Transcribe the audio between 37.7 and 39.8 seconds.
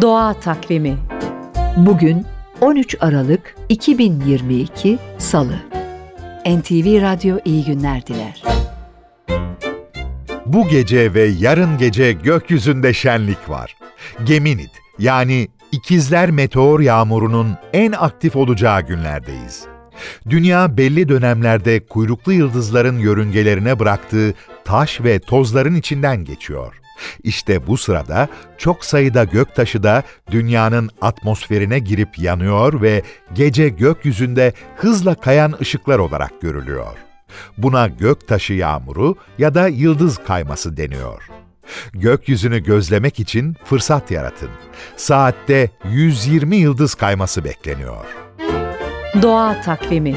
göktaşı yağmuru ya da